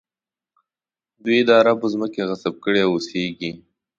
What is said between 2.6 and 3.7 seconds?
کړي او اوسېږي.